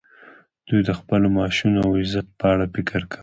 [0.67, 3.19] دوی د خپلو معاشونو او عزت په اړه فکر کاوه